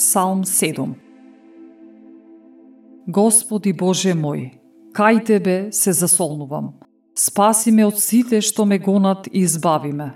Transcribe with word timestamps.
Псалм 0.00 0.44
7 0.44 0.94
Господи 3.06 3.72
Боже 3.76 4.14
мој, 4.16 4.46
кај 4.96 5.18
Тебе 5.28 5.56
се 5.76 5.92
засолнувам. 5.92 6.70
Спаси 7.12 7.68
ме 7.68 7.84
од 7.84 8.00
сите 8.00 8.40
што 8.40 8.64
ме 8.64 8.78
гонат 8.78 9.28
и 9.28 9.44
избави 9.44 9.92
ме. 9.92 10.08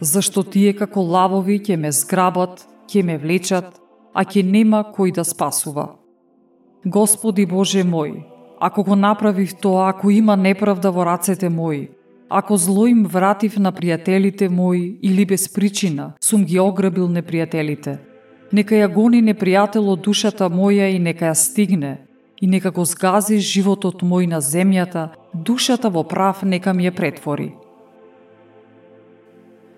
Зашто 0.00 0.46
тие 0.46 0.76
како 0.78 1.02
лавови 1.02 1.58
ќе 1.58 1.74
ме 1.74 1.90
зграбат, 1.90 2.62
ќе 2.86 3.02
ме 3.02 3.18
влечат, 3.18 3.74
а 4.14 4.22
ќе 4.22 4.46
нема 4.46 4.86
кој 4.94 5.18
да 5.18 5.26
спасува. 5.26 5.98
Господи 6.86 7.50
Боже 7.50 7.82
мој, 7.82 8.22
ако 8.60 8.84
го 8.84 8.94
направив 8.94 9.58
тоа, 9.58 9.90
ако 9.90 10.10
има 10.10 10.36
неправда 10.36 10.94
во 10.94 11.02
рацете 11.02 11.48
мои, 11.50 11.88
ако 12.30 12.56
зло 12.56 12.86
им 12.86 13.02
вратив 13.02 13.58
на 13.58 13.72
пријателите 13.72 14.48
мои 14.48 15.00
или 15.02 15.26
без 15.26 15.48
причина 15.48 16.14
сум 16.20 16.44
ги 16.44 16.60
ограбил 16.60 17.08
непријателите, 17.08 17.98
Нека 18.52 18.76
ја 18.78 18.86
гони 18.92 19.22
непријател 19.26 19.88
од 19.90 20.04
душата 20.06 20.46
моја 20.46 20.86
и 20.94 20.98
нека 21.02 21.32
ја 21.32 21.34
стигне, 21.34 22.06
и 22.40 22.46
нека 22.46 22.70
го 22.70 22.84
згази 22.84 23.38
животот 23.38 24.02
мој 24.02 24.28
на 24.30 24.40
земјата, 24.40 25.08
душата 25.34 25.90
во 25.90 26.04
прав 26.04 26.42
нека 26.42 26.72
ми 26.72 26.86
ја 26.86 26.94
претвори. 26.94 27.54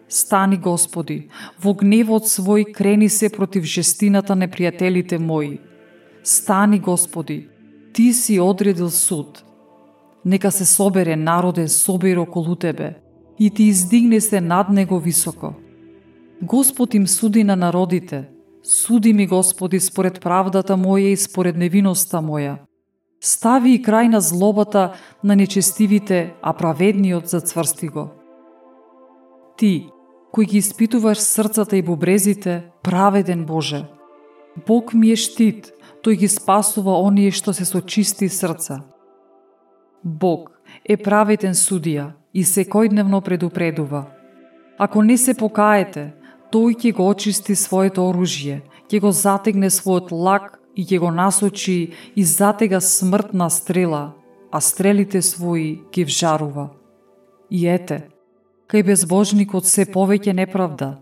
Стани, 0.08 0.56
Господи, 0.56 1.28
во 1.62 1.74
гневот 1.74 2.28
свој 2.28 2.72
крени 2.72 3.08
се 3.08 3.28
против 3.28 3.64
жестината 3.64 4.36
непријателите 4.36 5.18
мои. 5.18 5.58
Стани, 6.22 6.78
Господи, 6.78 7.48
Ти 7.92 8.12
си 8.12 8.40
одредил 8.40 8.90
суд. 8.90 9.44
Нека 10.24 10.50
се 10.50 10.64
собере 10.64 11.16
народен 11.16 11.68
собир 11.68 12.16
околу 12.16 12.54
Тебе 12.56 12.94
и 13.38 13.50
Ти 13.50 13.62
издигне 13.64 14.20
се 14.20 14.40
над 14.40 14.68
него 14.68 15.00
високо. 15.00 15.54
Господ 16.42 16.94
им 16.94 17.06
суди 17.06 17.44
на 17.44 17.56
народите– 17.56 18.28
Суди 18.62 19.12
ми, 19.12 19.26
Господи, 19.26 19.80
според 19.80 20.20
правдата 20.20 20.76
моја 20.76 21.12
и 21.12 21.16
според 21.16 21.56
невиноста 21.56 22.18
моја. 22.18 22.58
Стави 23.20 23.74
и 23.74 23.82
крај 23.82 24.08
на 24.08 24.20
злобата 24.20 24.94
на 25.24 25.36
нечестивите, 25.36 26.34
а 26.42 26.52
праведниот 26.52 27.26
зацврсти 27.26 27.88
го. 27.88 28.10
Ти, 29.56 29.90
кој 30.32 30.44
ги 30.46 30.58
испитуваш 30.58 31.18
срцата 31.18 31.76
и 31.76 31.82
бубрезите, 31.82 32.70
праведен 32.82 33.44
Боже. 33.44 33.86
Бог 34.66 34.94
ми 34.94 35.10
е 35.10 35.16
штит, 35.16 35.72
тој 36.02 36.18
ги 36.18 36.28
спасува 36.28 36.98
оние 37.02 37.30
што 37.30 37.52
се 37.52 37.64
со 37.64 37.80
чисти 37.80 38.28
срца. 38.28 38.82
Бог 40.04 40.54
е 40.84 40.96
праведен 40.96 41.54
судија 41.54 42.12
и 42.34 42.44
секојдневно 42.44 43.20
предупредува. 43.20 44.06
Ако 44.78 45.02
не 45.02 45.18
се 45.18 45.34
покаете, 45.34 46.14
тој 46.52 46.76
ќе 46.80 46.92
го 46.96 47.08
очисти 47.08 47.54
своето 47.54 48.08
оружје, 48.08 48.62
ќе 48.88 49.00
го 49.00 49.12
затегне 49.12 49.70
својот 49.70 50.12
лак 50.12 50.58
и 50.74 50.84
ќе 50.84 50.98
го 51.02 51.10
насочи 51.10 51.92
и 52.16 52.24
затега 52.24 52.80
смртна 52.80 53.50
стрела, 53.50 54.14
а 54.50 54.60
стрелите 54.60 55.20
своји 55.20 55.80
ги 55.92 56.04
вжарува. 56.04 56.70
И 57.50 57.66
ете, 57.68 58.08
кај 58.68 58.84
безбожникот 58.84 59.66
се 59.66 59.84
повеќе 59.84 60.32
неправда, 60.32 60.98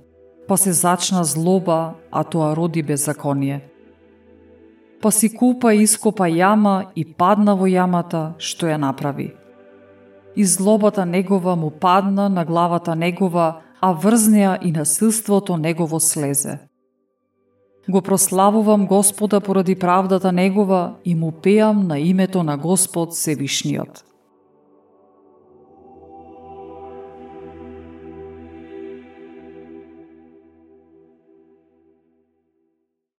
па 0.49 0.57
се 0.57 0.73
зачна 0.73 1.25
злоба, 1.25 1.95
а 2.11 2.25
тоа 2.25 2.55
роди 2.55 2.83
беззаконие. 2.83 3.61
Па 5.03 5.11
си 5.13 5.29
купа 5.35 5.75
и 5.75 5.83
ископа 5.83 6.27
јама 6.31 6.91
и 6.95 7.05
падна 7.05 7.55
во 7.55 7.67
јамата 7.67 8.39
што 8.39 8.67
ја 8.67 8.79
направи. 8.81 9.35
И 10.37 10.45
злобата 10.45 11.05
негова 11.05 11.57
му 11.57 11.71
падна 11.71 12.29
на 12.29 12.45
главата 12.45 12.95
негова, 12.95 13.63
а 13.81 13.93
врзнеа 13.93 14.59
и 14.63 14.73
насилството 14.73 15.57
негово 15.57 16.01
слезе. 16.01 16.59
Го 17.89 18.03
прославувам 18.03 18.87
Господа 18.87 19.41
поради 19.41 19.75
правдата 19.79 20.33
негова 20.33 20.95
и 21.05 21.15
му 21.15 21.33
пеам 21.33 21.87
на 21.87 21.99
името 21.99 22.43
на 22.43 22.57
Господ 22.59 23.17
Севишниот. 23.17 24.05